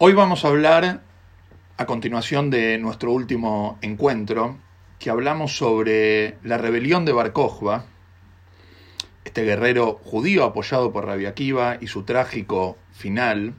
[0.00, 1.00] Hoy vamos a hablar
[1.76, 4.56] a continuación de nuestro último encuentro,
[5.00, 7.32] que hablamos sobre la rebelión de Bar
[9.24, 13.54] este guerrero judío apoyado por Rabbi Akiva y su trágico final.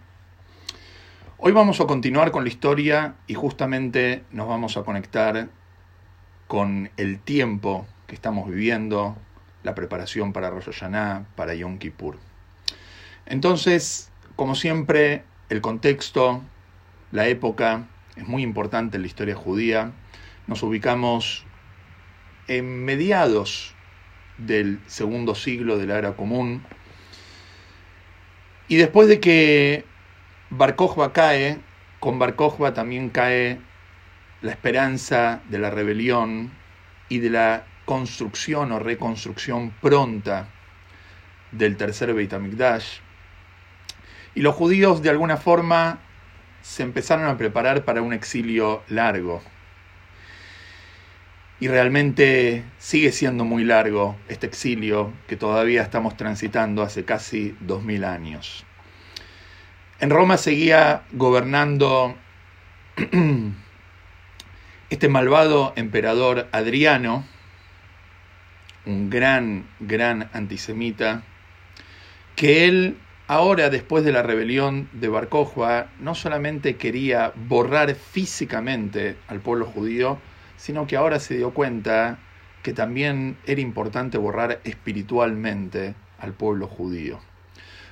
[1.40, 5.50] Hoy vamos a continuar con la historia y justamente nos vamos a conectar
[6.48, 9.18] con el tiempo que estamos viviendo,
[9.64, 12.18] la preparación para Rosh Hashanah, para Yom Kippur.
[13.26, 16.44] Entonces, como siempre, el contexto,
[17.12, 19.92] la época, es muy importante en la historia judía.
[20.48, 21.44] Nos ubicamos
[22.48, 23.74] en mediados
[24.38, 26.64] del segundo siglo de la era común.
[28.68, 29.86] Y después de que
[30.52, 30.76] Bar
[31.14, 31.60] cae,
[32.00, 32.36] con Bar
[32.74, 33.60] también cae
[34.42, 36.52] la esperanza de la rebelión
[37.10, 40.48] y de la construcción o reconstrucción pronta
[41.52, 43.00] del tercer Beit HaMikdash.
[44.36, 46.00] Y los judíos de alguna forma
[46.62, 49.42] se empezaron a preparar para un exilio largo.
[51.60, 57.84] Y realmente sigue siendo muy largo este exilio que todavía estamos transitando hace casi dos
[57.84, 58.66] mil años.
[60.00, 62.16] En Roma seguía gobernando
[64.90, 67.26] este malvado emperador Adriano,
[68.86, 71.24] un gran, gran antisemita,
[72.38, 72.98] que él
[73.32, 75.30] Ahora, después de la rebelión de Bar
[76.00, 80.18] no solamente quería borrar físicamente al pueblo judío,
[80.58, 82.18] sino que ahora se dio cuenta
[82.64, 87.20] que también era importante borrar espiritualmente al pueblo judío.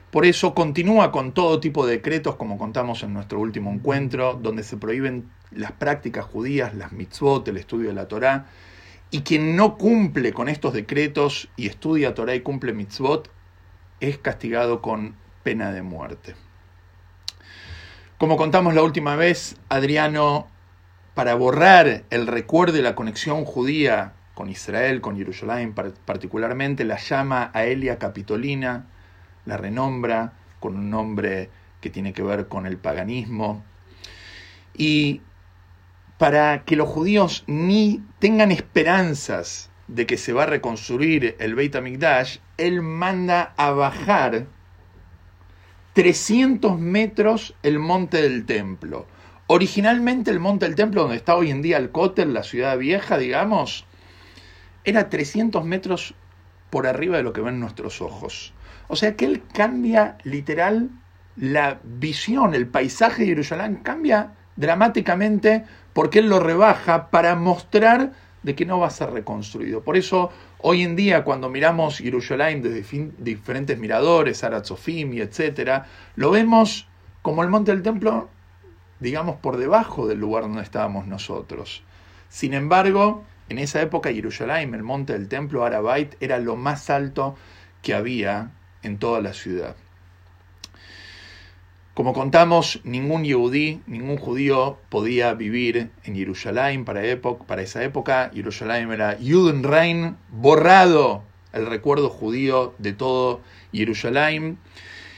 [0.10, 4.64] Por eso continúa con todo tipo de decretos, como contamos en nuestro último encuentro, donde
[4.64, 8.48] se prohíben las prácticas judías, las mitzvot, el estudio de la Torá,
[9.12, 13.30] y quien no cumple con estos decretos y estudia Torá y cumple mitzvot,
[14.00, 16.36] es castigado con pena de muerte.
[18.18, 20.46] Como contamos la última vez, Adriano,
[21.14, 27.50] para borrar el recuerdo de la conexión judía con Israel, con Jerusalén particularmente, la llama
[27.54, 28.88] a Elia Capitolina,
[29.46, 31.50] la renombra con un nombre
[31.80, 33.64] que tiene que ver con el paganismo.
[34.74, 35.22] Y
[36.18, 41.74] para que los judíos ni tengan esperanzas de que se va a reconstruir el Beit
[41.74, 44.57] HaMikdash, él manda a bajar
[45.98, 49.08] 300 metros el monte del templo.
[49.48, 53.18] Originalmente el monte del templo, donde está hoy en día el Cótel, la ciudad vieja,
[53.18, 53.84] digamos,
[54.84, 56.14] era 300 metros
[56.70, 58.54] por arriba de lo que ven nuestros ojos.
[58.90, 60.92] O sea que él cambia literal
[61.36, 68.14] la visión, el paisaje de Jerusalén cambia dramáticamente porque él lo rebaja para mostrar
[68.44, 69.82] de que no va a ser reconstruido.
[69.82, 75.84] Por eso Hoy en día, cuando miramos Jerusalén desde diferentes miradores, Aratzofim etc.,
[76.16, 76.88] lo vemos
[77.22, 78.28] como el monte del templo,
[79.00, 81.84] digamos, por debajo del lugar donde estábamos nosotros.
[82.30, 87.36] Sin embargo, en esa época Jerusalén, el monte del templo, Arabait, era lo más alto
[87.84, 88.52] que había
[88.82, 89.76] en toda la ciudad.
[91.98, 98.30] Como contamos, ningún yehudí, ningún judío podía vivir en Jerusalén para, esa época.
[98.36, 103.42] Jerusalén era Judenrein, borrado el recuerdo judío de todo
[103.74, 104.60] Jerusalén.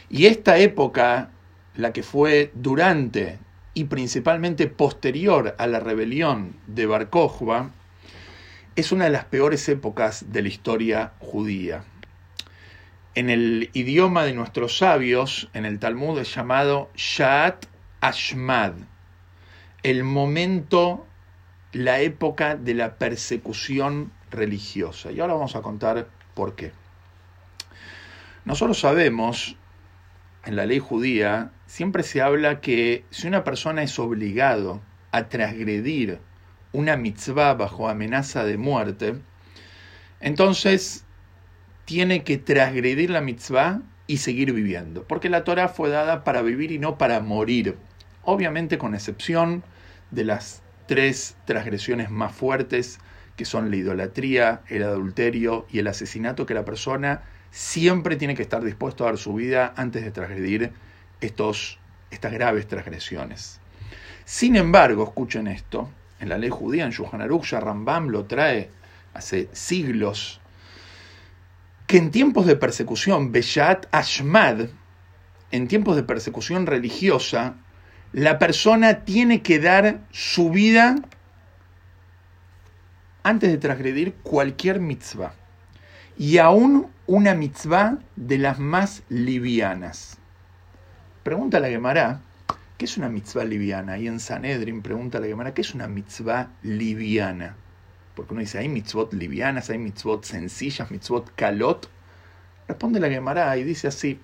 [0.10, 1.32] Y esta época,
[1.76, 3.40] la que fue durante
[3.74, 7.10] y principalmente posterior a la rebelión de Bar
[8.78, 11.84] es una de las peores épocas de la historia judía
[13.20, 17.66] en el idioma de nuestros sabios, en el Talmud es llamado Sha'at
[18.00, 18.76] Ashmad,
[19.84, 21.06] el momento,
[21.74, 25.12] la época de la persecución religiosa.
[25.12, 26.72] Y ahora vamos a contar por qué.
[28.46, 29.58] Nosotros sabemos,
[30.46, 34.80] en la ley judía, siempre se habla que si una persona es obligado
[35.12, 36.22] a transgredir
[36.72, 39.16] una mitzvah bajo amenaza de muerte,
[40.22, 41.04] entonces
[41.90, 46.72] tiene que transgredir la mitzvah y seguir viviendo, porque la Torah fue dada para vivir
[46.72, 47.78] y no para morir,
[48.22, 49.64] obviamente con excepción
[50.12, 53.00] de las tres transgresiones más fuertes,
[53.36, 58.44] que son la idolatría, el adulterio y el asesinato, que la persona siempre tiene que
[58.44, 60.74] estar dispuesto a dar su vida antes de transgredir
[61.22, 61.80] estos,
[62.12, 63.62] estas graves transgresiones.
[64.26, 65.90] Sin embargo, escuchen esto,
[66.20, 68.70] en la ley judía, en Shulchan Aruch, Rambam lo trae
[69.16, 70.40] hace siglos
[71.90, 74.68] que en tiempos de persecución, Beshat Ashmad,
[75.50, 77.56] en tiempos de persecución religiosa,
[78.14, 80.98] la persona tiene que dar su vida
[83.24, 85.34] antes de transgredir cualquier mitzvah.
[86.16, 90.20] Y aún una mitzvah de las más livianas.
[91.24, 92.22] Pregunta la Gemara,
[92.78, 93.98] ¿Qué es una mitzvah liviana?
[93.98, 97.58] Y en Sanedrin pregunta la Gemara, ¿qué es una mitzvah liviana?
[98.20, 99.70] Porque uno dice, ¿hay mitzvot livianas?
[99.70, 100.92] ¿Hay mitzvot sencillas?
[100.92, 101.90] ¿Mitzvot kalot?
[102.68, 104.20] Responde la Gemara y dice así.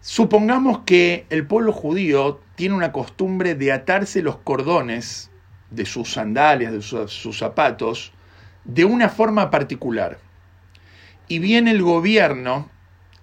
[0.00, 5.30] Supongamos que el pueblo judío tiene una costumbre de atarse los cordones
[5.70, 8.14] de sus sandalias, de sus, zapatos,
[8.64, 10.16] de una forma particular.
[11.28, 12.70] Y viene el gobierno,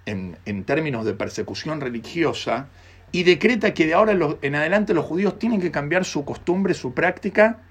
[0.06, 2.68] en, en términos de persecución religiosa,
[3.12, 6.94] y decreta que de ahora en adelante los judíos tienen que cambiar su costumbre, su
[6.94, 7.64] práctica,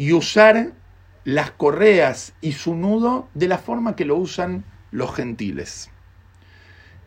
[0.00, 0.72] y usar
[1.24, 5.90] las correas y su nudo de la forma que lo usan los gentiles.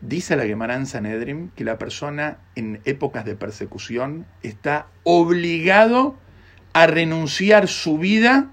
[0.00, 6.16] Dice la Gemara en Sanedrim que la persona en épocas de persecución está obligado
[6.72, 8.52] a renunciar su vida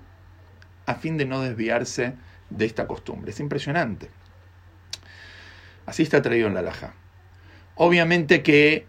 [0.87, 2.15] a fin de no desviarse
[2.49, 3.29] de esta costumbre.
[3.29, 4.09] Es impresionante.
[5.85, 6.95] Así está traído en la laja.
[7.75, 8.87] Obviamente que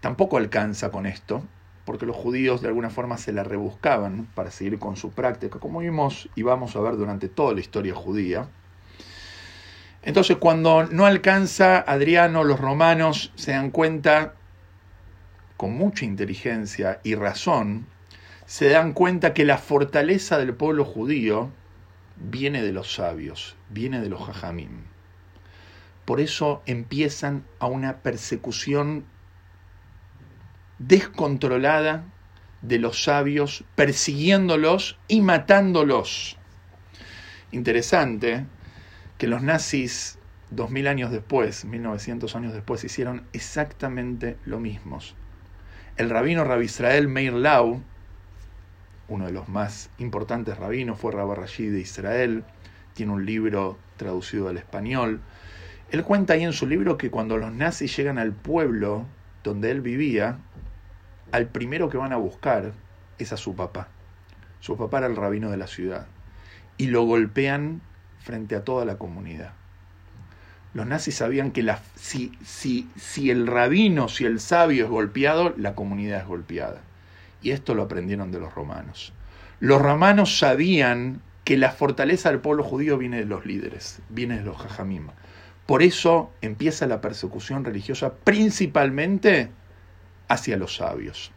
[0.00, 1.46] tampoco alcanza con esto,
[1.84, 5.80] porque los judíos de alguna forma se la rebuscaban para seguir con su práctica, como
[5.80, 8.48] vimos y vamos a ver durante toda la historia judía.
[10.02, 14.34] Entonces cuando no alcanza Adriano, los romanos se dan cuenta,
[15.56, 17.86] con mucha inteligencia y razón,
[18.46, 21.50] se dan cuenta que la fortaleza del pueblo judío
[22.16, 24.84] viene de los sabios, viene de los jajamim.
[26.04, 29.06] Por eso empiezan a una persecución
[30.78, 32.04] descontrolada
[32.62, 36.38] de los sabios, persiguiéndolos y matándolos.
[37.52, 38.46] Interesante
[39.18, 40.18] que los nazis,
[40.50, 44.98] dos mil años después, 1900 años después, hicieron exactamente lo mismo.
[45.96, 47.82] El rabino Rabbi Israel Meir Lau,
[49.08, 52.44] uno de los más importantes rabinos, fue Rabbi Rashid de Israel,
[52.94, 55.20] tiene un libro traducido al español.
[55.90, 59.06] Él cuenta ahí en su libro que cuando los nazis llegan al pueblo
[59.44, 60.38] donde él vivía,
[61.30, 62.72] al primero que van a buscar
[63.18, 63.88] es a su papá.
[64.58, 66.06] Su papá era el rabino de la ciudad.
[66.76, 67.82] Y lo golpean
[68.18, 69.52] frente a toda la comunidad.
[70.72, 75.54] Los nazis sabían que la, si, si, si el rabino, si el sabio es golpeado,
[75.56, 76.80] la comunidad es golpeada.
[77.42, 79.12] Y esto lo aprendieron de los romanos.
[79.60, 84.44] Los romanos sabían que la fortaleza del pueblo judío viene de los líderes, viene de
[84.44, 85.08] los jajamim.
[85.66, 89.50] Por eso empieza la persecución religiosa principalmente
[90.28, 91.32] hacia los sabios.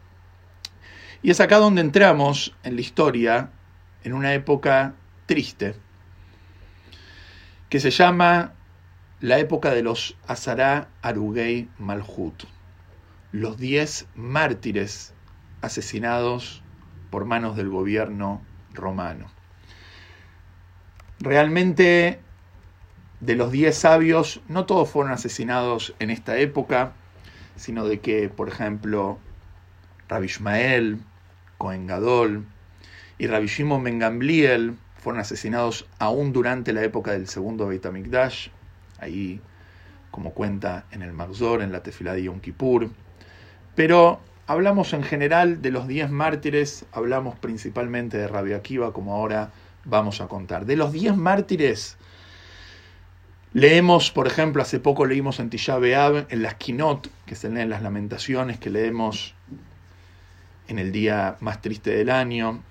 [1.22, 3.50] Y es acá donde entramos en la historia,
[4.04, 4.94] en una época
[5.26, 5.74] triste,
[7.68, 8.54] que se llama
[9.20, 12.44] la época de los Azará Arugei Malhut,
[13.32, 15.12] los diez mártires
[15.60, 16.62] asesinados
[17.10, 18.42] por manos del gobierno
[18.72, 19.26] romano.
[21.20, 22.20] Realmente,
[23.20, 26.92] de los diez sabios, no todos fueron asesinados en esta época,
[27.56, 29.18] sino de que, por ejemplo,
[30.08, 31.00] Rabbi Ishmael,
[31.58, 32.46] Cohen Gadol
[33.18, 38.48] y Rabbi Shimon Ben fueron asesinados aún durante la época del segundo Beit HaMikdash,
[38.98, 39.40] ahí
[40.10, 42.90] como cuenta en el Magzor, en la Tefilá de Yom Kippur.
[43.74, 49.50] Pero hablamos en general de los diez mártires, hablamos principalmente de Rabbi Akiva, como ahora
[49.84, 50.64] vamos a contar.
[50.66, 51.96] De los diez mártires,
[53.54, 57.70] Leemos, por ejemplo, hace poco leímos en Tisha B'Av, en las Kinot, que se leen
[57.70, 59.34] las lamentaciones que leemos
[60.68, 62.62] en el día más triste del año,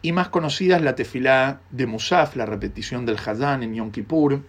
[0.00, 4.42] y más conocida es la tefilá de Musaf, la repetición del Hazán en Yom Kippur,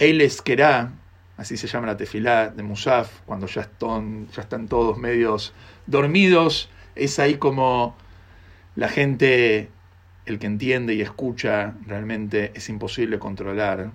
[0.00, 0.92] Eil Eskerá,
[1.36, 5.52] así se llama la tefilá de Musaf, cuando ya ya están todos medios
[5.86, 7.96] dormidos, es ahí como
[8.74, 9.70] la gente,
[10.26, 13.92] el que entiende y escucha, realmente es imposible controlar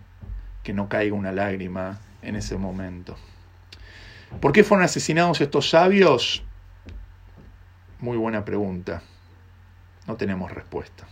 [0.63, 3.17] que no caiga una lágrima en ese momento.
[4.39, 6.43] ¿Por qué fueron asesinados estos sabios?
[7.99, 9.03] Muy buena pregunta.
[10.07, 11.07] No tenemos respuesta.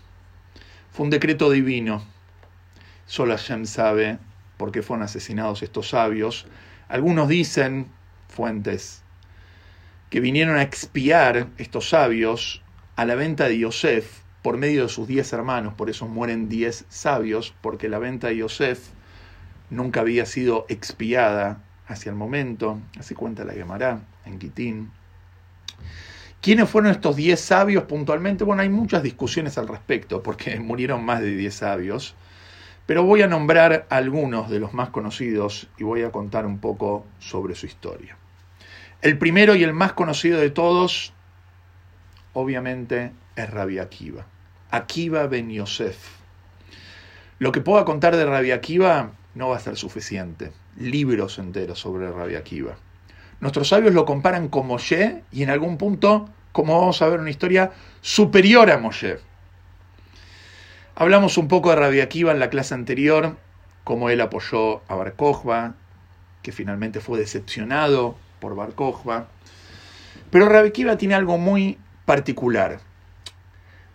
[0.92, 2.04] Fue un decreto divino.
[3.06, 4.20] Solo Hashem sabe
[4.58, 6.46] por qué fueron asesinados estos sabios.
[6.88, 7.92] Algunos dicen,
[8.28, 9.04] fuentes,
[10.10, 12.64] que vinieron a expiar estos sabios
[12.96, 15.74] a la venta de Yosef por medio de sus diez hermanos.
[15.74, 18.90] Por eso mueren diez sabios, porque la venta de Yosef
[19.70, 24.92] nunca había sido expiada hacia el momento, así cuenta la Gemara en Quitín.
[26.42, 28.44] ¿Quiénes fueron estos diez sabios puntualmente?
[28.44, 32.16] Bueno, hay muchas discusiones al respecto, porque murieron más de diez sabios,
[32.86, 37.06] pero voy a nombrar algunos de los más conocidos y voy a contar un poco
[37.20, 38.18] sobre su historia.
[39.02, 41.14] El primero y el más conocido de todos,
[42.34, 44.26] obviamente, es Rabbi Akiva.
[44.72, 45.98] Akiva ben Yosef.
[47.38, 50.52] Lo que puedo contar de Rabbi Akiva no va a ser suficiente.
[50.78, 52.76] Libros enteros sobre Rabbi Akiva.
[53.40, 57.30] Nuestros sabios lo comparan con Moshe y en algún punto, como vamos a ver, una
[57.30, 59.20] historia superior a Moshe.
[60.94, 63.38] Hablamos un poco de Rabbi Akiva en la clase anterior,
[63.86, 65.16] cómo él apoyó a Bar
[66.42, 68.74] que finalmente fue decepcionado por Bar
[70.32, 72.82] Pero Rabbi Akiva tiene algo muy particular.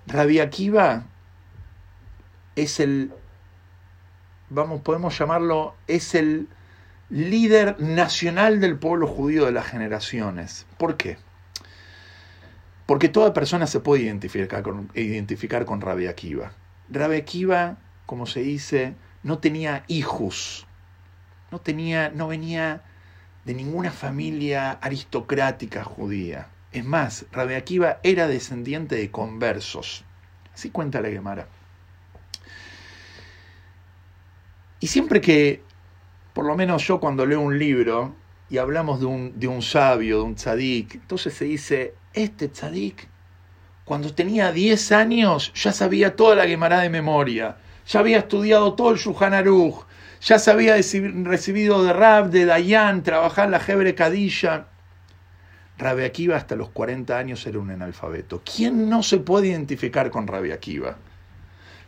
[0.07, 1.05] Rabbi Akiva
[2.57, 3.13] es el,
[4.51, 6.49] vamos, podemos llamarlo, es el
[7.11, 10.67] líder nacional del pueblo judío de las generaciones.
[10.79, 11.19] ¿Por qué?
[12.87, 16.53] Porque toda persona se puede identificar con, identificar con Rabbi Akiva.
[16.91, 20.67] Rabbi Akiva, como se dice, no tenía hijos,
[21.51, 22.83] no tenía, no venía
[23.45, 26.49] de ninguna familia aristocrática judía.
[26.73, 30.05] Es más, Rabbi Akiva era descendiente de conversos.
[30.53, 31.47] Así cuenta la Gemara.
[34.81, 35.63] Y siempre que,
[36.33, 38.15] por lo menos yo cuando leo un libro
[38.51, 43.09] y hablamos de un, de un sabio, de un tzadik, entonces se dice, este tzadik,
[43.85, 48.91] cuando tenía 10 años, ya sabía toda la Gemara de memoria, ya había estudiado todo
[48.91, 49.85] el Shulchan Aruch,
[50.23, 54.69] ya se había recibido de Rab, de Dayan, trabajar la Hebre Kadisha.
[55.77, 58.41] Rabbi Akiva hasta los 40 años era un analfabeto.
[58.43, 60.97] ¿Quién no se puede identificar con Rabbi Akiva?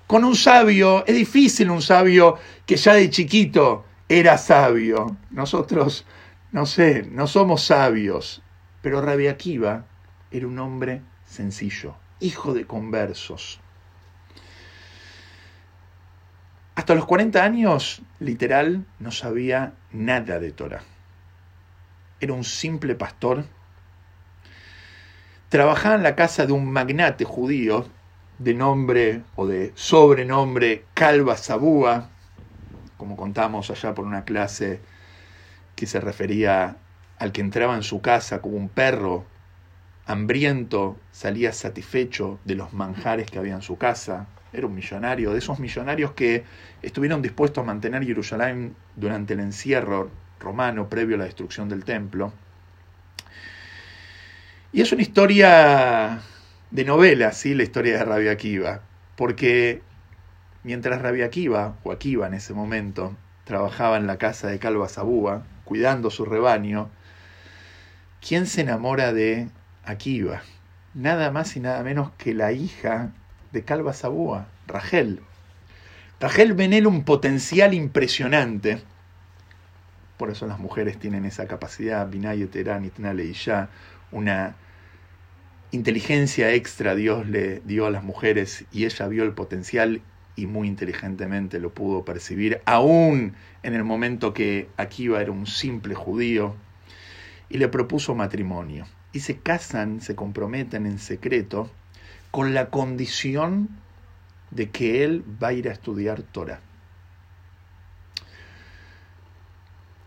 [0.06, 5.16] Con un sabio, es difícil un sabio que ya de chiquito era sabio.
[5.30, 6.06] Nosotros,
[6.52, 8.42] no sé, no somos sabios,
[8.82, 9.84] pero Rabbi Akiva
[10.30, 13.60] era un hombre sencillo, hijo de conversos.
[16.76, 20.82] Hasta los 40 años, literal, no sabía nada de Torah.
[22.20, 23.44] Era un simple pastor
[25.48, 27.86] trabajaba en la casa de un magnate judío
[28.38, 32.10] de nombre o de sobrenombre Calva Sabúa,
[32.96, 34.80] como contamos allá por una clase
[35.74, 36.76] que se refería
[37.18, 39.24] al que entraba en su casa como un perro
[40.06, 44.26] hambriento, salía satisfecho de los manjares que había en su casa.
[44.52, 46.44] Era un millonario, de esos millonarios que
[46.80, 52.32] estuvieron dispuestos a mantener Jerusalén durante el encierro romano previo a la destrucción del templo.
[54.72, 56.22] Y es una historia
[56.70, 57.54] de novela, ¿sí?
[57.54, 58.80] la historia de Rabia Akiva,
[59.16, 59.82] porque
[60.64, 65.44] mientras Rabia Akiva, o Akiva en ese momento, trabajaba en la casa de Calva Sabúa,
[65.64, 66.90] cuidando su rebaño,
[68.26, 69.48] ¿quién se enamora de
[69.84, 70.42] Akiva?
[70.94, 73.12] Nada más y nada menos que la hija
[73.52, 75.20] de Calva Sabúa, Rachel.
[76.18, 78.82] Rachel venera un potencial impresionante,
[80.16, 83.68] por eso las mujeres tienen esa capacidad, Binay Terán y ya
[84.10, 84.56] una
[85.76, 90.02] inteligencia extra Dios le dio a las mujeres y ella vio el potencial
[90.34, 95.94] y muy inteligentemente lo pudo percibir, aún en el momento que Akiva era un simple
[95.94, 96.56] judío,
[97.48, 98.86] y le propuso matrimonio.
[99.12, 101.70] Y se casan, se comprometen en secreto,
[102.30, 103.68] con la condición
[104.50, 106.60] de que él va a ir a estudiar Torah.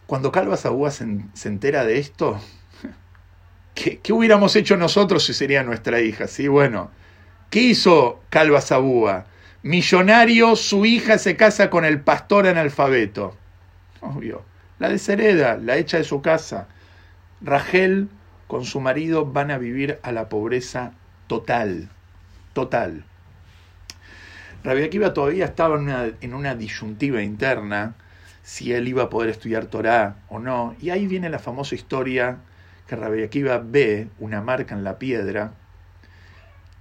[0.05, 2.39] Cuando Calva Sabúa se, se entera de esto,
[3.79, 6.27] ¿Qué, hubiéramos hecho nosotros si sería nuestra hija?
[6.27, 6.91] Sí, bueno.
[7.49, 9.25] ¿Qué hizo Calva Sabúa?
[9.63, 13.37] Millonario, su hija se casa con el pastor analfabeto.
[14.01, 14.43] Obvio.
[14.79, 16.67] La deshereda, la echa de su casa.
[17.39, 18.09] Rachel
[18.47, 20.91] con su marido van a vivir a la pobreza
[21.27, 21.87] total.
[22.51, 23.05] Total.
[24.65, 27.95] Rabbi Akiva todavía estaba en una, en una disyuntiva interna
[28.43, 30.75] si él iba a poder estudiar Torah o no.
[30.81, 32.39] Y ahí viene la famosa historia
[32.89, 35.53] que Rabbi Akiva ve una marca en la piedra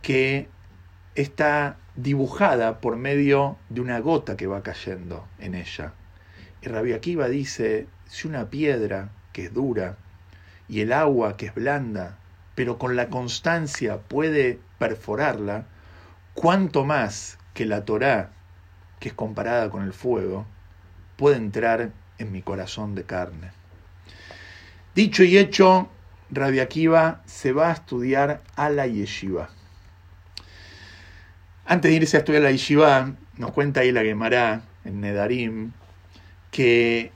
[0.00, 0.48] que
[1.14, 5.92] está dibujada por medio de una gota que va cayendo en ella.
[6.62, 9.98] Y Rabbi Akiva dice, si una piedra que es dura
[10.66, 12.16] y el agua que es blanda,
[12.54, 15.66] pero con la constancia puede perforarla,
[16.32, 18.30] cuánto más que la Torá,
[18.98, 20.46] que es comparada con el fuego,
[21.16, 23.50] puede entrar en mi corazón de carne.
[24.94, 25.90] Dicho y hecho,
[26.30, 29.48] Rabbi Akiva se va a estudiar a la yeshiva.
[31.64, 35.72] Antes de irse a estudiar a la yeshiva, nos cuenta ahí la Gemara en Nedarim
[36.50, 37.12] que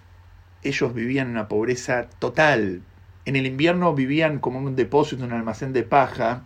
[0.62, 2.82] ellos vivían en una pobreza total.
[3.24, 6.44] En el invierno vivían como en un depósito, en un almacén de paja,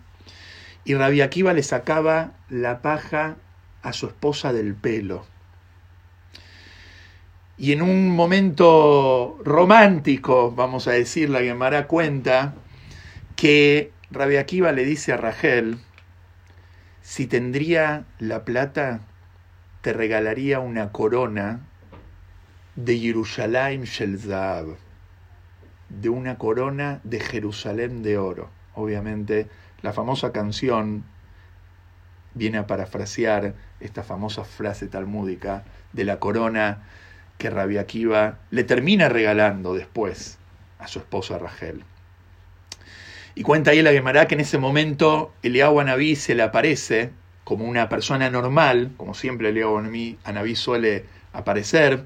[0.85, 3.37] y Rabbi Akiva le sacaba la paja
[3.83, 5.25] a su esposa del pelo.
[7.59, 12.55] Y en un momento romántico, vamos a decir, la Gemara cuenta
[13.35, 15.79] que Rabbi Akiva le dice a Rachel,
[17.01, 19.01] si tendría la plata,
[19.81, 21.61] te regalaría una corona
[22.75, 24.19] de Yerushalayim Shel
[25.89, 28.51] de una corona de Jerusalén de oro.
[28.75, 29.49] Obviamente,
[29.81, 31.05] la famosa canción
[32.35, 36.83] viene a parafrasear esta famosa frase talmúdica de la corona
[37.39, 40.39] que Rabbi Akiva le termina regalando después
[40.79, 41.85] a su esposa Rachel.
[43.35, 47.11] Y cuenta ahí la Gemara que en ese momento Eliyahu Anabí se le aparece
[47.45, 49.79] como una persona normal, como siempre Eliyahu
[50.25, 52.05] Anabí suele aparecer,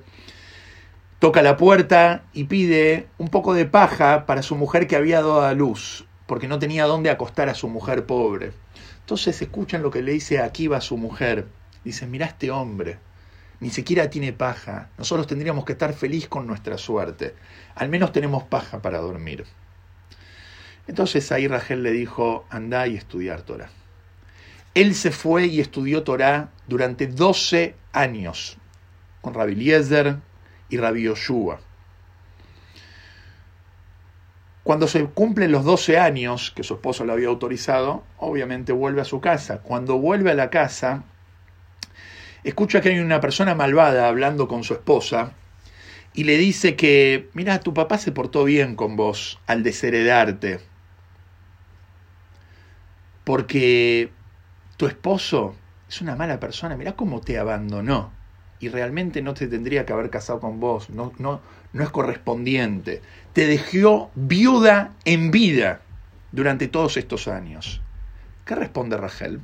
[1.21, 5.43] toca la puerta y pide un poco de paja para su mujer que había dado
[5.43, 8.53] a luz, porque no tenía dónde acostar a su mujer pobre.
[9.01, 11.47] Entonces escuchan lo que le dice Akiva a su mujer.
[11.85, 12.99] Dice, mira este hombre,
[13.61, 14.89] ni siquiera tiene paja.
[14.99, 17.35] Nosotros tendríamos que estar feliz con nuestra suerte.
[17.75, 19.45] Al menos tenemos paja para dormir.
[20.87, 23.71] Entonces ahí Rachel le dijo, anda y estudiar Torah.
[24.75, 28.57] Él se fue y estudió Torah durante 12 años
[29.21, 30.17] con Rabbi Eliezer
[30.69, 31.61] y Rabbi Yoshua.
[34.63, 39.05] Cuando se cumplen los 12 años que su esposo le había autorizado, obviamente vuelve a
[39.05, 39.59] su casa.
[39.63, 41.03] Cuando vuelve a la casa,
[42.45, 45.33] escucha que hay una persona malvada hablando con su esposa
[46.13, 50.61] y le dice que, mira, tu papá se portó bien con vos al desheredarte
[53.25, 54.11] porque
[54.77, 55.55] tu esposo
[55.89, 58.13] es una mala persona, mirá cómo te abandonó
[58.59, 61.41] y realmente no te tendría que haber casado con vos, no, no,
[61.73, 63.01] no es correspondiente.
[63.33, 65.81] Te dejó viuda en vida
[66.33, 67.81] durante todos estos años.
[68.45, 69.41] ¿Qué responde Rachel?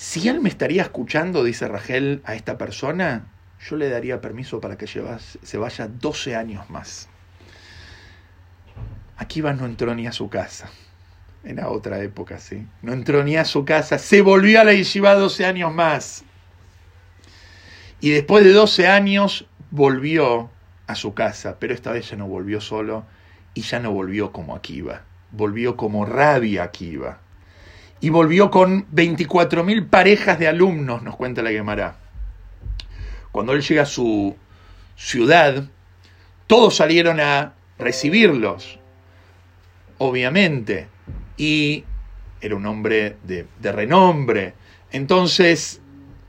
[0.00, 3.26] Si él me estaría escuchando, dice Rachel, a esta persona,
[3.68, 7.10] yo le daría permiso para que se vaya 12 años más.
[9.18, 10.70] Aquí no entró ni a su casa.
[11.44, 12.66] Era otra época, sí.
[12.80, 16.24] No entró ni a su casa, se volvió a la yeshiva 12 años más.
[18.00, 20.48] Y después de 12 años volvió
[20.86, 23.04] a su casa, pero esta vez ya no volvió solo
[23.52, 27.20] y ya no volvió como Akiva, volvió como Rabia Akiva.
[28.00, 31.96] Y volvió con 24.000 parejas de alumnos, nos cuenta la Gemara.
[33.32, 34.36] Cuando él llega a su
[34.96, 35.64] ciudad,
[36.46, 38.78] todos salieron a recibirlos,
[39.98, 40.88] obviamente
[41.40, 41.84] y
[42.42, 44.52] era un hombre de, renombre.
[44.92, 45.80] Entonces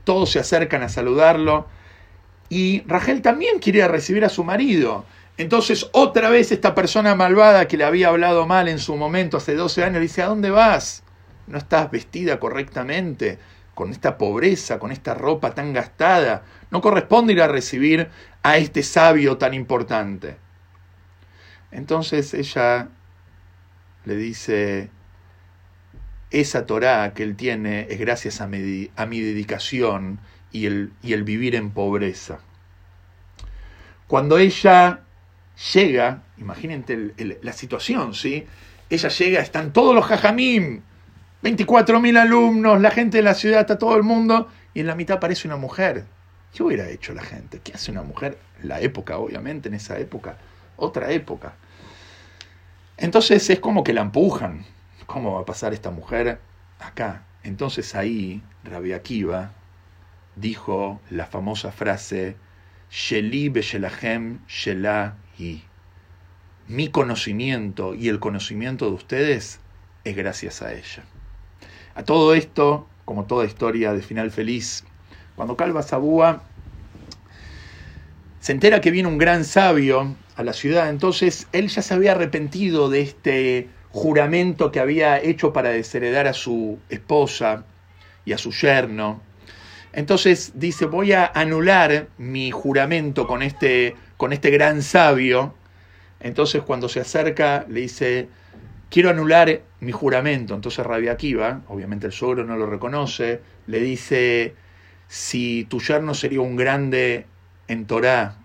[0.04, 1.68] todos se acercan a saludarlo
[2.48, 5.04] y Rachel también quiere recibir a su marido.
[5.36, 9.54] Entonces otra vez esta persona malvada que le había hablado mal en su momento hace
[9.54, 11.01] 12 años dice, ¿a dónde vas?
[11.46, 13.38] ¿No estás vestida correctamente?
[13.74, 16.42] Con esta pobreza, con esta ropa tan gastada.
[16.70, 18.08] No corresponde ir a recibir
[18.42, 20.36] a este sabio tan importante.
[21.70, 22.88] Entonces ella
[24.04, 24.90] le dice,
[26.30, 30.18] esa Torá que él tiene es gracias a mi, dedicación
[30.50, 32.40] y el, y el, vivir en pobreza.
[34.06, 35.00] Cuando ella
[35.72, 38.46] llega, imagínense la situación, ¿sí?
[38.90, 40.82] Ella llega, están todos los jajamim,
[41.42, 45.16] 24.000 alumnos, la gente de la ciudad, está todo el mundo, y en la mitad
[45.16, 46.04] aparece una mujer.
[46.52, 47.60] ¿Qué hubiera hecho la gente?
[47.62, 48.38] ¿Qué hace una mujer?
[48.62, 50.36] La época, obviamente, en esa época,
[50.76, 51.54] otra época.
[52.96, 54.64] Entonces es como que la empujan,
[55.06, 56.40] ¿Cómo va a pasar esta mujer
[56.78, 57.24] acá?
[57.42, 59.52] Entonces ahí Rabbi Akiva
[60.36, 62.36] dijo la famosa frase
[62.90, 65.64] Sheli Shelahem Shelahi.
[66.68, 69.60] Mi conocimiento y el conocimiento de ustedes
[70.04, 71.04] es gracias a ella.
[71.94, 74.84] A todo esto, como toda historia de final feliz,
[75.36, 76.42] cuando Calva Sabúa
[78.40, 82.12] se entera que viene un gran sabio a la ciudad, entonces él ya se había
[82.12, 87.64] arrepentido de este juramento que había hecho para desheredar a su esposa
[88.24, 89.20] y a su yerno.
[89.92, 95.54] Entonces dice, voy a anular mi juramento con este, con este gran sabio.
[96.20, 98.28] Entonces cuando se acerca le dice,
[98.92, 100.54] quiero anular mi juramento.
[100.54, 104.54] Entonces Rabia Akiva, obviamente el suegro no lo reconoce, le dice,
[105.08, 107.24] si tu yerno sería un grande
[107.68, 108.36] en Torah,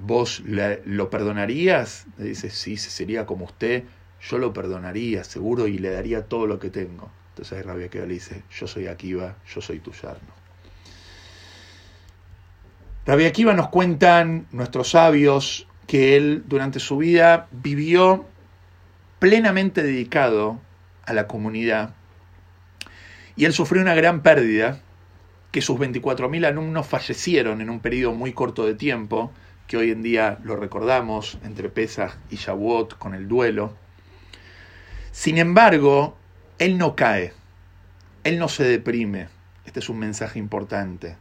[0.00, 2.06] ¿vos lo perdonarías?
[2.16, 3.82] Le dice, sí, sería como usted,
[4.20, 7.10] yo lo perdonaría seguro y le daría todo lo que tengo.
[7.30, 10.38] Entonces Rabia que le dice, yo soy Akiva, yo soy tu yerno.
[13.04, 18.26] Rabia Akiva nos cuentan nuestros sabios que él durante su vida vivió
[19.18, 20.60] plenamente dedicado
[21.04, 21.94] a la comunidad
[23.38, 24.80] y él sufrió una gran pérdida,
[25.52, 29.32] que sus 24.000 alumnos fallecieron en un periodo muy corto de tiempo,
[29.68, 33.76] que hoy en día lo recordamos entre Pesach y Shavuot con el duelo.
[35.12, 36.16] Sin embargo,
[36.58, 37.32] él no cae,
[38.24, 39.28] él no se deprime.
[39.64, 41.16] Este es un mensaje importante.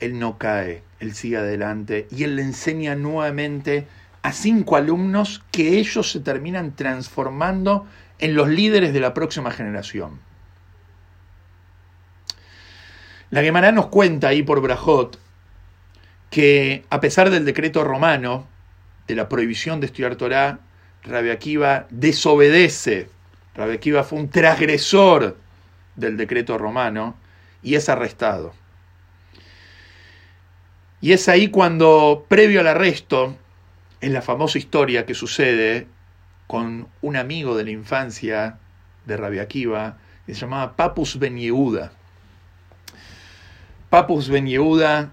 [0.00, 3.86] Él no cae, él sigue adelante y él le enseña nuevamente
[4.22, 7.86] a cinco alumnos que ellos se terminan transformando
[8.18, 10.20] en los líderes de la próxima generación.
[13.30, 15.18] La Gemara nos cuenta ahí por Brajot
[16.30, 18.46] que a pesar del decreto romano
[19.06, 20.60] de la prohibición de estudiar Torah,
[21.04, 23.08] Rabbi Akiva desobedece.
[23.54, 25.36] Rabbi Akiva fue un transgresor
[25.96, 27.16] del decreto romano
[27.62, 28.52] y es arrestado.
[31.00, 33.36] Y es ahí cuando, previo al arresto,
[34.00, 35.86] en la famosa historia que sucede
[36.46, 38.58] con un amigo de la infancia
[39.06, 41.92] de Rabbi Akiva, que se llamaba Papus Ben Yehuda.
[43.88, 45.10] Papus Ben Yehuda,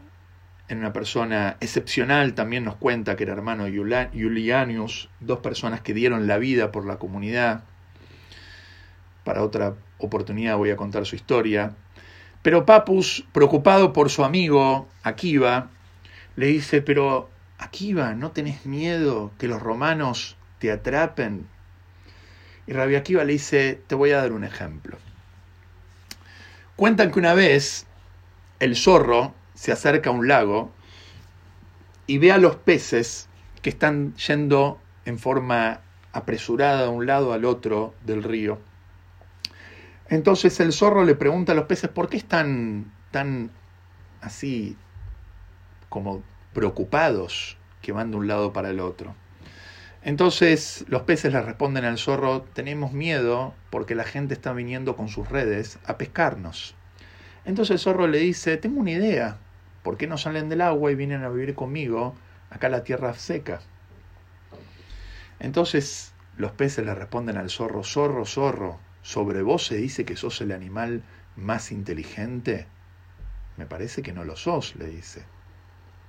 [0.70, 5.94] en una persona excepcional, también nos cuenta que era hermano de Julianius, dos personas que
[5.94, 7.64] dieron la vida por la comunidad.
[9.24, 11.74] Para otra oportunidad voy a contar su historia.
[12.42, 15.70] Pero Papus, preocupado por su amigo Akiva,
[16.36, 21.48] le dice, pero Akiva, ¿no tenés miedo que los romanos te atrapen?
[22.68, 24.98] Y Rabbi Akiva le dice, te voy a dar un ejemplo.
[26.76, 27.88] Cuentan que una vez
[28.60, 30.72] el zorro se acerca a un lago
[32.06, 33.28] y ve a los peces
[33.62, 35.82] que están yendo en forma
[36.14, 38.60] apresurada de un lado al otro del río.
[40.10, 43.50] Entonces el zorro le pregunta a los peces, ¿por qué están tan
[44.22, 44.78] así
[45.90, 46.22] como
[46.54, 49.16] preocupados que van de un lado para el otro.
[50.04, 55.10] Entonces los peces le responden al zorro, tenemos miedo porque la gente está viniendo con
[55.10, 56.76] sus redes a pescarnos.
[57.46, 59.38] Entonces el zorro le dice, tengo una idea,
[59.84, 62.16] ¿por qué no salen del agua y vienen a vivir conmigo
[62.50, 63.62] acá la tierra seca?
[65.40, 70.40] Entonces los peces le responden al zorro, zorro, zorro, ¿sobre vos se dice que sos
[70.42, 71.04] el animal
[71.36, 72.68] más inteligente?
[73.58, 75.24] Me parece que no lo sos, le dice.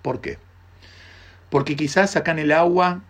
[0.02, 0.38] ¿Por qué?
[1.50, 3.02] Porque quizás acá en el agua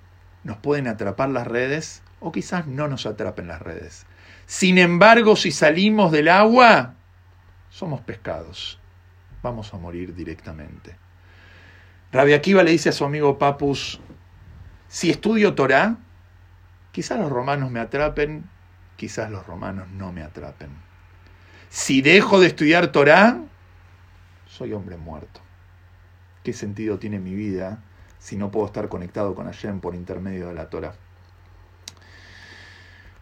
[0.45, 4.07] nos pueden atrapar las redes o quizás no nos atrapen las redes.
[4.47, 6.95] Sin embargo, si salimos del agua,
[7.71, 8.79] somos pescados.
[9.43, 10.97] Vamos a morir directamente.
[12.13, 14.01] Rabbi Akiva le dice a su amigo Papus,
[14.89, 15.97] si estudio Torah,
[16.93, 18.49] quizás los romanos me atrapen,
[18.97, 20.71] quizás los romanos no me atrapen.
[21.69, 23.39] Si dejo de estudiar Torah,
[24.47, 25.41] soy hombre muerto.
[26.49, 27.83] ¿Qué sentido tiene mi vida
[28.19, 30.95] si no puedo estar conectado con Hashem por intermedio de la Torah?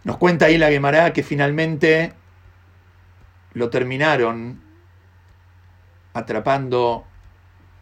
[0.04, 2.12] Nos cuenta ahí la Gemara que finalmente
[3.52, 4.60] lo terminaron
[6.14, 7.04] atrapando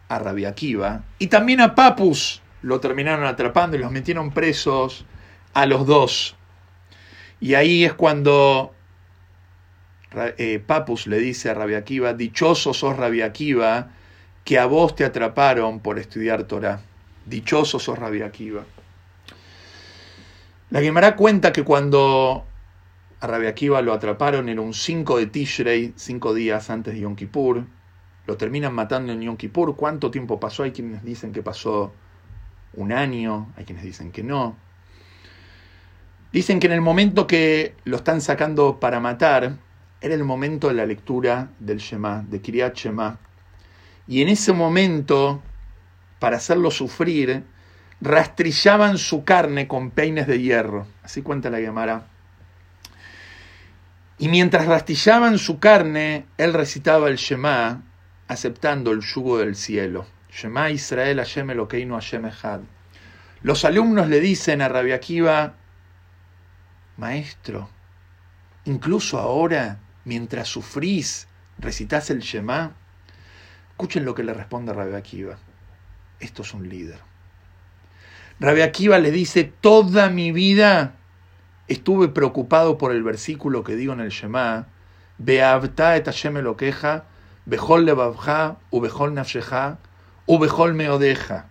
[0.09, 5.05] a Rabbi Akiva y también a Papus lo terminaron atrapando y los metieron presos
[5.53, 6.35] a los dos.
[7.39, 8.73] Y ahí es cuando
[10.39, 13.91] eh, Papus le dice a Rabbi Akiva, dichoso sos Rabbi Akiva,
[14.45, 16.79] que a vos te atraparon por estudiar Torah.
[17.25, 18.63] Dichoso sos Rabbi Akiva.
[20.69, 22.45] La Gemara cuenta que cuando
[23.19, 27.15] a Rabbi Akiva lo atraparon en un 5 de Tishrei, cinco días antes de Yom
[27.15, 27.65] Kippur,
[28.27, 29.75] lo terminan matando en Yom Kippur.
[29.75, 30.61] ¿Cuánto tiempo pasó?
[30.61, 31.91] Hay quienes dicen que pasó
[32.73, 34.55] un año, hay quienes dicen que no.
[36.31, 39.57] Dicen que en el momento que lo están sacando para matar,
[40.01, 43.17] era el momento de la lectura del Shema, de Kiryat Shema,
[44.07, 45.41] y en ese momento,
[46.19, 47.43] para hacerlo sufrir,
[48.01, 50.87] rastrillaban su carne con peines de hierro.
[51.03, 52.07] Así cuenta la Gemara.
[54.17, 57.83] Y mientras rastrillaban su carne, él recitaba el Shema,
[58.27, 60.05] aceptando el yugo del cielo.
[60.31, 62.61] Shema Israel Hashem Elokeinu Hashem Echad.
[63.41, 65.55] Los alumnos le dicen a Rabbi Akiva,
[66.97, 67.69] Maestro,
[68.63, 72.75] incluso ahora, mientras sufrís, recitas el Shema.
[73.75, 75.35] Escuchen lo que le responde Rabbi Akiva.
[76.21, 76.99] Esto es un líder.
[78.39, 80.95] Rabbi Akiva le dice, toda mi vida
[81.67, 84.67] estuve preocupado por el versículo que digo en el Shema,
[85.17, 87.03] Beavta et Hashem lo queja,
[87.45, 89.77] Bejol levavja, u Bejol nafsheja,
[90.25, 91.49] u Bejol meodeja.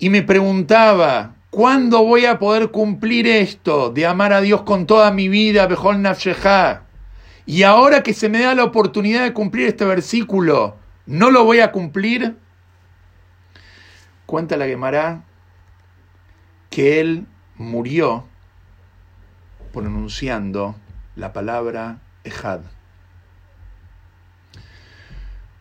[0.00, 5.12] Y me preguntaba, ¿cuándo voy a poder cumplir esto de amar a Dios con toda
[5.12, 6.83] mi vida, Bejol nafsheja?
[7.46, 10.76] Y ahora que se me da la oportunidad de cumplir este versículo,
[11.06, 12.36] ¿no lo voy a cumplir?
[14.24, 15.24] Cuenta la Gemara
[16.70, 17.26] que él
[17.56, 18.26] murió
[19.72, 20.74] pronunciando
[21.16, 22.60] la palabra Ejad.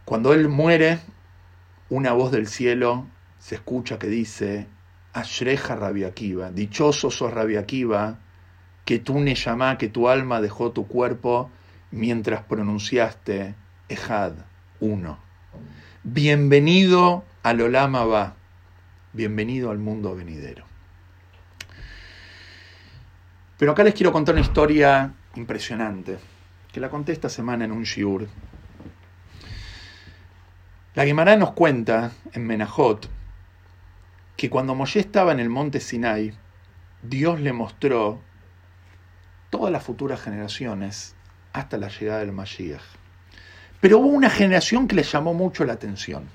[0.05, 0.99] Cuando él muere,
[1.89, 3.07] una voz del cielo
[3.39, 4.67] se escucha que dice,
[5.11, 8.19] Ashreja Rabiakiva, dichoso sos Rabiakiva,
[8.85, 9.35] que tú ne
[9.77, 11.49] que tu alma dejó tu cuerpo
[11.93, 13.53] mientras pronunciaste
[13.87, 14.33] Ejad,
[14.79, 15.19] uno.
[16.01, 18.33] Bienvenido al Olama Va.
[19.13, 20.65] bienvenido al mundo venidero.
[23.59, 26.17] Pero acá les quiero contar una historia impresionante,
[26.71, 28.27] que la conté esta semana en un shiur.
[30.95, 33.07] La Gemara nos cuenta en Menajot
[34.35, 36.33] que cuando Moshe estaba en el monte Sinai,
[37.03, 38.19] Dios le mostró
[39.51, 41.15] todas las futuras generaciones
[41.53, 42.81] hasta la llegada del Mashiach.
[43.79, 46.27] Pero hubo una generación que le llamó mucho la atención.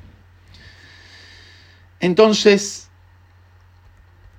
[2.00, 2.88] Entonces,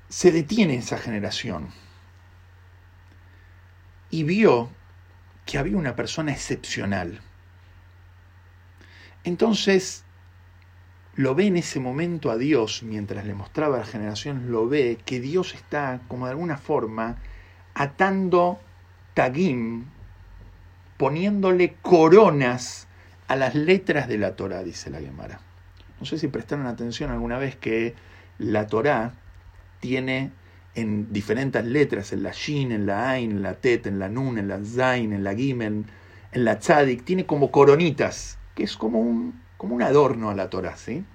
[0.07, 1.69] se detiene esa generación
[4.09, 4.69] y vio
[5.45, 7.21] que había una persona excepcional.
[9.23, 10.03] Entonces,
[11.15, 14.97] lo ve en ese momento a Dios, mientras le mostraba a la generación, lo ve
[15.05, 17.17] que Dios está, como de alguna forma,
[17.73, 18.59] atando
[19.13, 19.85] tagim,
[20.99, 22.89] poniéndole coronas
[23.29, 25.39] a las letras de la Torah, dice la Gemara.
[25.97, 27.95] No sé si prestaron atención alguna vez que
[28.37, 29.13] la Torah
[29.79, 30.33] tiene
[30.75, 34.37] en diferentes letras, en la Shin, en la Ain, en la Tet, en la Nun,
[34.37, 35.85] en la Zain, en la Gimel,
[36.33, 40.49] en la Tzadik, tiene como coronitas, que es como un, como un adorno a la
[40.49, 41.05] Torah, ¿sí?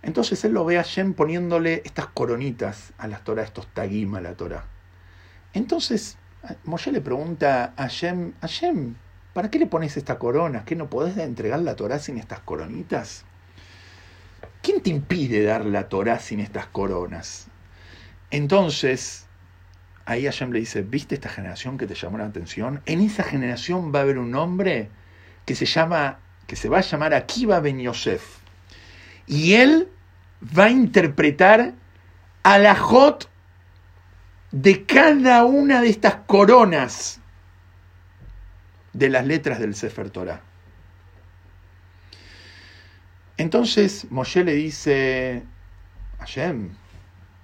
[0.00, 4.22] Entonces él lo ve a Shem poniéndole estas coronitas a la Torah, estos tagim a
[4.22, 4.64] la Torah.
[5.52, 6.16] Entonces
[6.64, 8.96] Moshe le pregunta a Shem, Shem,
[9.32, 10.64] ¿para qué le pones estas coronas?
[10.64, 13.24] ¿Qué no podés entregar la Torah sin estas coronitas?
[14.60, 17.46] ¿Quién te impide dar la Torah sin estas coronas?
[18.30, 19.26] Entonces,
[20.04, 22.80] ahí Hashem le dice, ¿viste esta generación que te llamó la atención?
[22.86, 24.88] En esa generación va a haber un hombre
[25.44, 28.38] que se llama, que se va a llamar Akiva Ben Yosef.
[29.26, 29.88] Y él
[30.58, 31.74] va a interpretar
[32.42, 33.28] a la Jot
[34.52, 37.20] de cada una de estas coronas
[38.92, 40.42] de las letras del Sefer Torah.
[43.38, 45.42] Entonces Moshe le dice,
[46.18, 46.70] Hashem,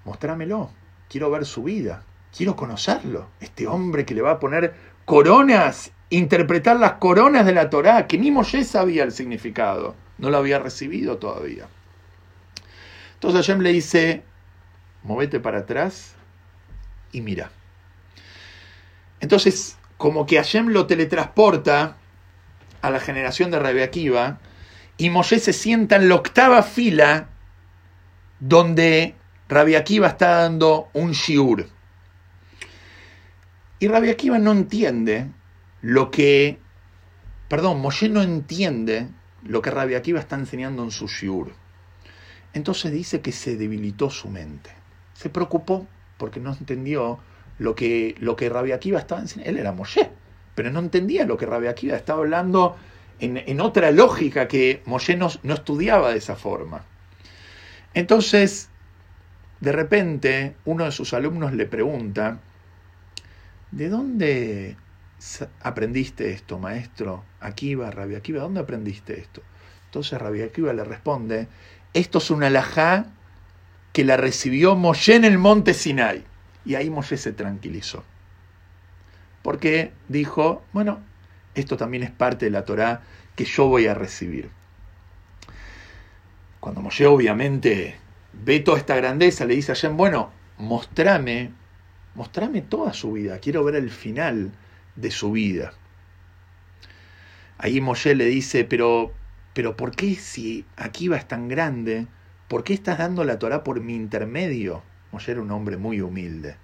[0.04, 0.70] mostrámelo
[1.08, 2.02] quiero ver su vida,
[2.36, 3.28] quiero conocerlo.
[3.40, 8.18] Este hombre que le va a poner coronas, interpretar las coronas de la Torá, que
[8.18, 11.66] ni Moshe sabía el significado, no lo había recibido todavía.
[13.14, 14.22] Entonces Hashem le dice,
[15.02, 16.14] movete para atrás
[17.12, 17.50] y mira.
[19.20, 21.96] Entonces, como que Hashem lo teletransporta
[22.80, 24.38] a la generación de Rabbi Akiva,
[24.96, 27.28] y Moshe se sienta en la octava fila
[28.40, 29.14] donde
[29.48, 31.68] Rabbi Akiva está dando un shiur.
[33.80, 35.30] Y Rabbi Akiva no entiende
[35.82, 36.58] lo que,
[37.48, 39.08] perdón, Moshe no entiende
[39.44, 41.52] lo que Rabbi Akiva está enseñando en su shiur.
[42.52, 44.70] Entonces dice que se debilitó su mente.
[45.14, 45.86] Se preocupó
[46.18, 47.18] porque no entendió
[47.58, 49.50] lo que, lo que Rabbi Akiva estaba enseñando.
[49.50, 50.10] Él era Moshe,
[50.54, 52.76] pero no entendía lo que Rabbi Akiva estaba hablando
[53.20, 56.84] en, otra lógica que Moshe no, no estudiaba de esa forma.
[57.94, 58.70] Entonces
[59.60, 62.38] de repente, uno de sus alumnos le pregunta,
[63.72, 64.76] ¿de dónde
[65.62, 67.24] aprendiste esto, maestro?
[67.40, 69.42] Akiva, Rabia Akiva, ¿dónde aprendiste esto?
[69.86, 71.48] Entonces Rabia Akiva le responde,
[71.92, 73.06] esto es una alajá
[73.92, 76.24] que la recibió Moshe en el monte Sinai.
[76.64, 78.04] Y ahí Moshe se tranquilizó.
[79.42, 81.00] Porque dijo, bueno,
[81.54, 83.02] esto también es parte de la Torá
[83.34, 84.50] que yo voy a recibir.
[86.60, 87.96] Cuando Moshe obviamente
[88.32, 91.52] ve toda esta grandeza, le dice a Hashem, bueno, mostrame,
[92.14, 94.52] mostrame toda su vida, quiero ver el final
[94.96, 95.72] de su vida.
[97.58, 99.12] Ahí Moshe le dice, pero,
[99.52, 102.06] pero ¿por qué si Akiva es tan grande,
[102.48, 104.82] por qué estás dando la Torah por mi intermedio?
[105.12, 106.56] Moshe era un hombre muy humilde,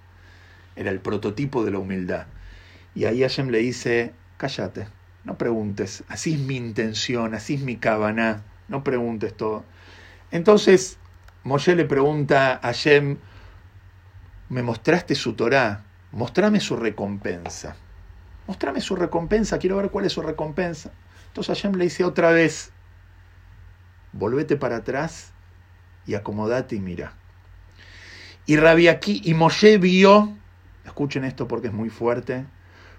[0.77, 2.27] era el prototipo de la humildad.
[2.95, 4.89] Y ahí Hashem le dice, cállate,
[5.25, 9.65] no preguntes, así es mi intención, así es mi cabana, no preguntes todo.
[10.31, 10.99] Entonces,
[11.43, 13.19] Moshe le pregunta a Hashem,
[14.49, 17.77] me mostraste su Torah, mostrame su recompensa.
[18.47, 20.93] Mostrame su recompensa, quiero ver cuál es su recompensa.
[21.29, 22.73] Entonces Hashem le dice otra vez,
[24.13, 25.34] volvete para atrás
[26.07, 27.15] y acomodate y mira.
[28.47, 30.33] Y y Moshe vio,
[30.85, 32.45] escuchen esto porque es muy fuerte,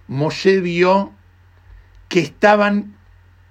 [0.08, 1.12] Moshe vio
[2.10, 2.96] que estaban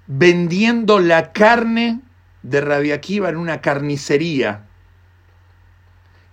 [0.07, 2.01] vendiendo la carne
[2.43, 4.65] de Rabbi Akiva en una carnicería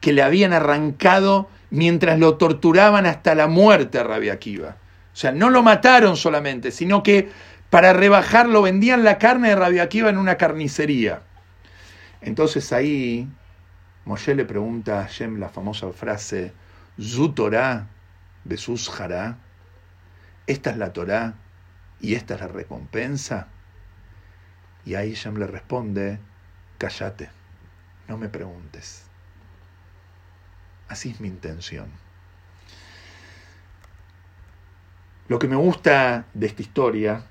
[0.01, 4.77] que le habían arrancado mientras lo torturaban hasta la muerte a Rabia Akiva.
[5.13, 7.31] O sea, no lo mataron solamente, sino que
[7.71, 11.23] para rebajarlo vendían la carne de Rabia Akiva en una carnicería.
[12.23, 13.29] Entonces ahí
[14.05, 16.53] Moshe le pregunta a Hashem la famosa frase,
[17.01, 17.89] Zu Torah,
[18.99, 19.39] Hará,
[20.47, 21.35] esta es la Torah
[22.01, 23.49] y esta es la recompensa.
[24.85, 26.19] Y ahí Hashem le responde,
[26.79, 27.31] cállate,
[28.09, 29.05] no me preguntes
[30.89, 31.91] Así es mi intención.
[35.29, 37.25] Lo que me gusta de esta historia,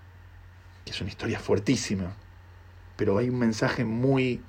[0.83, 2.15] que es una historia fuertísima,
[2.95, 4.43] pero hay un mensaje muy,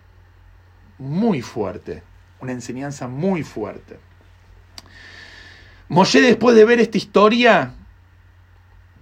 [1.03, 2.03] muy fuerte,
[2.41, 3.99] una enseñanza muy fuerte.
[5.89, 7.75] Moshe después de ver esta historia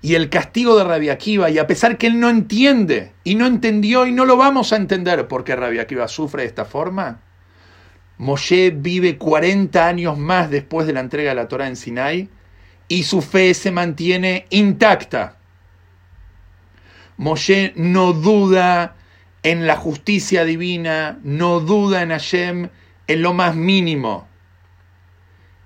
[0.02, 3.46] y el castigo de Rabia Akiva, y a pesar que él no entiende y no
[3.46, 7.20] entendió y no lo vamos a entender por qué Rabia Akiva sufre de esta forma,
[8.16, 12.28] Moshe vive 40 años más después de la entrega de la Torah en Sinai
[12.88, 15.36] y su fe se mantiene intacta.
[17.16, 18.96] Moshe no duda
[19.42, 22.68] en la justicia divina, no duda en Hashem
[23.07, 24.29] en lo más mínimo.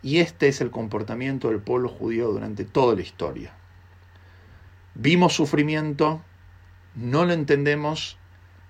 [0.02, 3.52] Y este es el comportamiento del pueblo judío durante toda la historia.
[4.94, 6.22] Vimos sufrimiento,
[6.94, 8.18] no lo entendemos,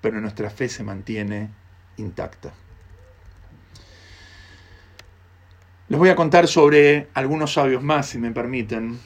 [0.01, 1.51] pero nuestra fe se mantiene
[1.97, 2.53] intacta.
[5.88, 8.99] Les voy a contar sobre algunos sabios más, si me permiten.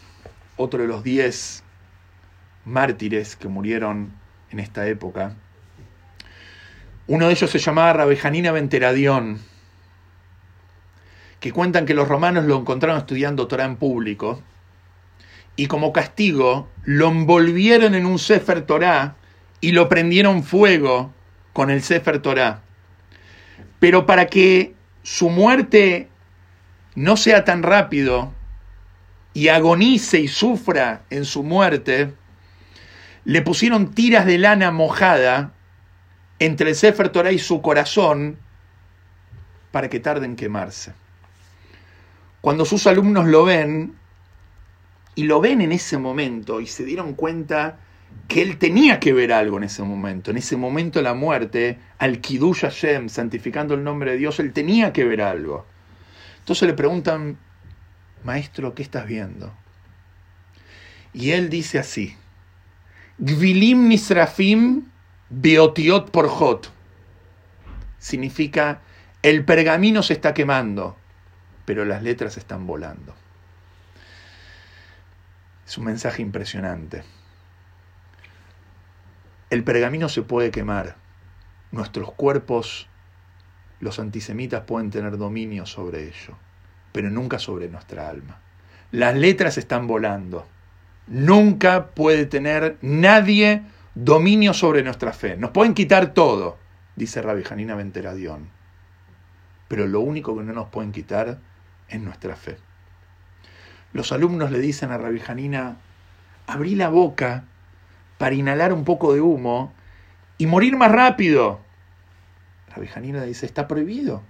[0.57, 1.65] Otro de los diez
[2.65, 4.13] mártires que murieron
[4.51, 5.35] en esta época.
[7.09, 9.40] Uno de ellos se llamaba Rabejanina Venteradión,
[11.40, 14.42] que cuentan que los romanos lo encontraron estudiando Torah en público
[15.57, 19.16] y como castigo lo envolvieron en un Sefer Torah
[19.62, 21.14] y lo prendieron fuego
[21.55, 22.61] con el Sefer Torah.
[23.79, 26.11] Pero para que su muerte
[26.94, 28.35] no sea tan rápido
[29.33, 32.12] y agonice y sufra en su muerte,
[33.25, 35.55] le pusieron tiras de lana mojada
[36.38, 38.38] entre el Sefer Torah y su corazón
[39.72, 40.92] para que tarde en quemarse.
[42.40, 43.94] Cuando sus alumnos lo ven,
[45.14, 47.81] y lo ven en ese momento, y se dieron cuenta
[48.29, 51.79] que él tenía que ver algo en ese momento, en ese momento de la muerte,
[51.98, 55.66] al Kiddush Hashem, santificando el nombre de Dios, él tenía que ver algo.
[56.38, 57.38] Entonces le preguntan,
[58.24, 59.53] maestro, ¿qué estás viendo?
[61.12, 62.14] Y él dice así,
[63.18, 64.85] Gvilim Nisrafim
[65.31, 66.73] Beotiot Porjot.
[67.99, 68.81] Significa,
[69.23, 70.97] el pergamino se está quemando,
[71.64, 73.14] pero las letras están volando.
[75.67, 77.03] Es un mensaje impresionante.
[79.51, 80.97] El pergamino se puede quemar.
[81.73, 82.88] Nuestros cuerpos
[83.81, 86.37] los antisemitas pueden tener dominio sobre ello,
[86.93, 88.41] pero nunca sobre nuestra alma.
[88.91, 90.47] Las letras están volando.
[91.07, 93.62] Nunca puede tener nadie
[94.05, 95.37] dominio sobre nuestra fe.
[95.37, 96.57] Nos pueden quitar todo,
[96.95, 98.49] dice Rabbi Janina Venteradión.
[99.67, 101.39] Pero lo único que no nos pueden quitar
[101.89, 102.59] es nuestra fe.
[103.93, 105.79] Los alumnos le dicen a Rabbi Janina,
[106.47, 107.45] abrí la boca
[108.19, 109.73] para inhalar un poco de humo
[110.39, 111.59] y morir más rápido.
[112.69, 114.23] La Janina dice, está prohibido.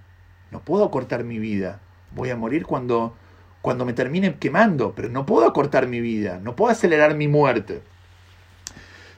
[0.49, 1.79] No puedo cortar mi vida.
[2.15, 3.15] Voy a morir cuando,
[3.61, 6.39] cuando me termine quemando, pero no puedo cortar mi vida.
[6.41, 7.83] No puedo acelerar mi muerte.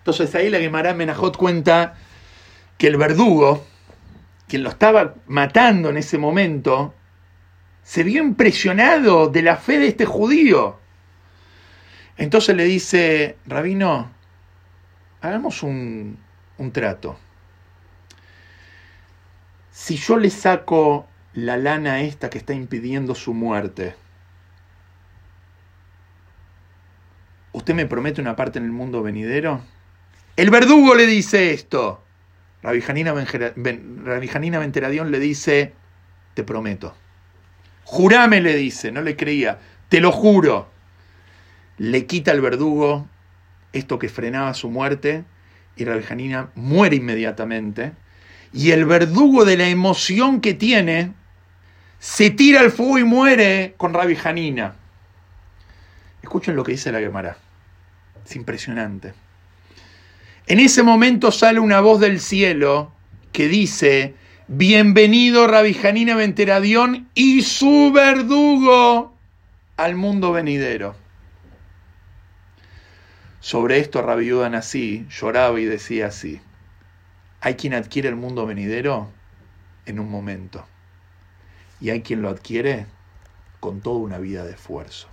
[0.01, 1.95] Entonces ahí la Gemara Menajot cuenta
[2.77, 3.65] que el verdugo,
[4.47, 6.93] quien lo estaba matando en ese momento,
[7.83, 10.79] se vio impresionado de la fe de este judío.
[12.17, 14.11] Entonces le dice, Rabino,
[15.21, 16.17] hagamos un,
[16.57, 17.17] un trato
[19.71, 23.95] si yo le saco la lana esta que está impidiendo su muerte,
[27.53, 29.61] ¿usted me promete una parte en el mundo venidero?
[30.41, 32.03] El verdugo le dice esto.
[32.63, 35.73] Rabijanina Venteradión le dice,
[36.33, 36.95] te prometo.
[37.83, 40.67] Jurame, le dice, no le creía, te lo juro.
[41.77, 43.07] Le quita al verdugo
[43.71, 45.25] esto que frenaba su muerte
[45.75, 47.91] y Rabijanina muere inmediatamente
[48.51, 51.13] y el verdugo de la emoción que tiene
[51.99, 54.73] se tira al fuego y muere con Rabbi Janina.
[56.23, 57.37] Escuchen lo que dice la Gemara.
[58.25, 59.20] Es impresionante.
[60.51, 62.91] En ese momento sale una voz del cielo
[63.31, 64.15] que dice,
[64.49, 69.15] bienvenido Rabbi Janina Venteradión y su verdugo
[69.77, 70.93] al mundo venidero.
[73.39, 76.41] Sobre esto Rabbi Yudan así lloraba y decía así,
[77.39, 79.09] hay quien adquiere el mundo venidero
[79.85, 80.65] en un momento.
[81.79, 82.87] Y hay quien lo adquiere
[83.61, 85.10] con toda una vida de esfuerzo.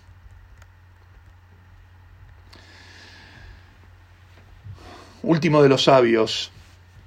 [5.28, 6.50] Último de los sabios,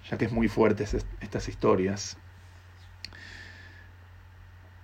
[0.07, 2.17] ya que es muy fuertes estas historias.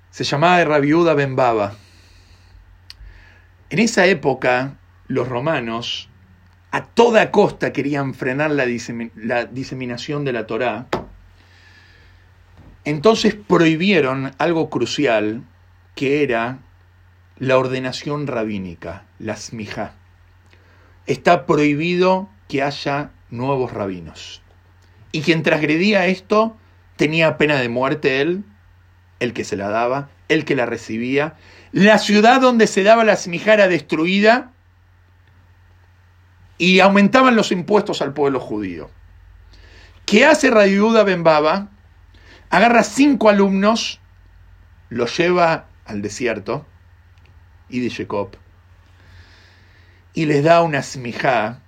[0.09, 1.75] Se llamaba Rabiuda Ben Baba.
[3.69, 6.09] En esa época, los romanos
[6.71, 10.87] a toda costa querían frenar la, diseminación de la Torá,
[12.85, 15.43] entonces prohibieron algo crucial,
[15.93, 16.57] que era
[17.37, 19.93] la ordenación rabínica, la smija.
[21.05, 24.41] Está prohibido que haya nuevos rabinos.
[25.11, 26.57] Y quien transgredía esto
[26.95, 28.43] tenía pena de muerte él,
[29.19, 31.35] el que se la daba, el que la recibía.
[31.71, 34.51] La ciudad donde se daba la smija era destruida
[36.57, 38.89] y aumentaban los impuestos al pueblo judío.
[40.05, 41.69] ¿Qué hace Rayuda Ben Baba?
[42.49, 43.99] Agarra cinco alumnos,
[44.89, 46.65] los lleva al desierto,
[47.69, 48.37] y de Jacob,
[50.13, 51.61] y les da una smijá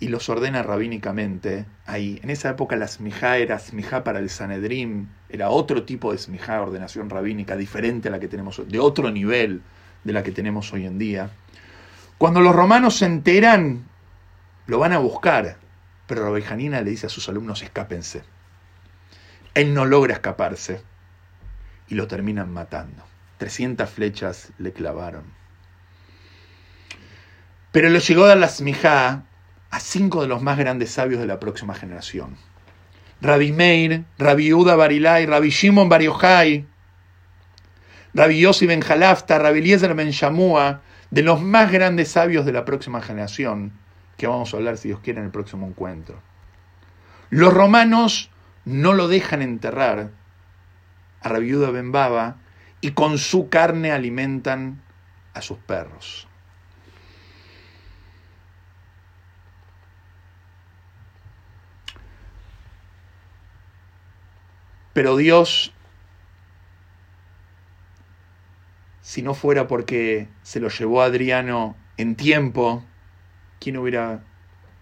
[0.00, 2.20] y los ordena rabínicamente ahí.
[2.22, 6.60] En esa época la smijá era smijá para el Sanedrim, era otro tipo de smijá,
[6.62, 9.62] ordenación rabínica, diferente a la que tenemos, de otro nivel
[10.04, 11.30] de la que tenemos hoy en día.
[12.16, 13.86] Cuando los romanos se enteran,
[14.66, 15.56] lo van a buscar,
[16.06, 18.22] pero Rabbi Hanina le dice a sus alumnos, escápense.
[19.54, 20.80] Él no logra escaparse
[21.88, 23.02] y lo terminan matando.
[23.38, 25.24] 300 flechas le clavaron.
[27.72, 29.24] Pero le llegó a la smijá
[29.70, 32.36] a cinco de los más grandes sabios de la próxima generación.
[33.20, 36.66] Rabbi Meir, Rabbi Uda Barilai, Rabbi Shimon Bar Yochai,
[38.14, 42.64] Rabbi Yossi Ben Jalafta, Rabbi Eliezer Ben Shamua, de los más grandes sabios de la
[42.64, 43.72] próxima generación,
[44.16, 46.20] que vamos a hablar, si Dios quiere, en el próximo encuentro.
[47.30, 48.30] Los romanos
[48.64, 50.10] no lo dejan enterrar
[51.20, 52.36] a Rabiuda Ben Baba
[52.80, 54.82] y con su carne alimentan
[55.34, 56.28] a sus perros.
[64.98, 65.72] Pero Dios
[69.00, 72.82] si no fuera porque se lo llevó Adriano en tiempo,
[73.60, 74.24] ¿quién hubiera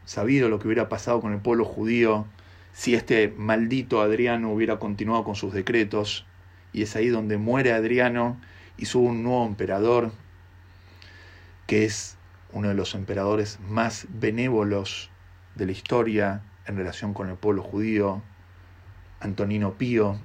[0.06, 2.24] sabido lo que hubiera pasado con el pueblo judío
[2.72, 6.24] si este maldito Adriano hubiera continuado con sus decretos?
[6.72, 8.40] Y es ahí donde muere Adriano
[8.78, 10.12] y sube un nuevo emperador,
[11.66, 12.16] que es
[12.52, 15.10] uno de los emperadores más benévolos
[15.56, 18.22] de la historia en relación con el pueblo judío,
[19.26, 20.18] Antonino Pío,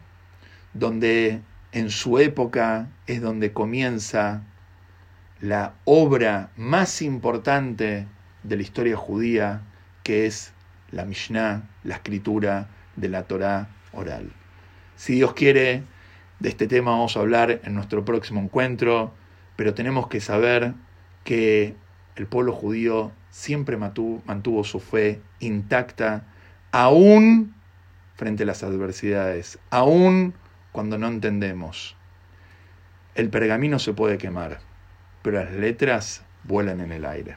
[0.73, 1.41] donde
[1.71, 4.43] en su época es donde comienza
[5.41, 8.07] la obra más importante
[8.43, 9.61] de la historia judía,
[10.03, 10.53] que es
[10.91, 14.31] la Mishnah, la escritura de la Torá oral.
[14.95, 15.83] Si Dios quiere,
[16.39, 19.13] de este tema vamos a hablar en nuestro próximo encuentro,
[19.55, 20.73] pero tenemos que saber
[21.23, 21.75] que
[22.15, 26.25] el pueblo judío siempre mantuvo, su fe intacta,
[26.71, 27.55] aún
[28.21, 30.35] frente a las adversidades, aún
[30.71, 31.97] cuando no entendemos.
[33.15, 34.59] El pergamino se puede quemar,
[35.23, 37.33] pero las letras vuelan en el aire.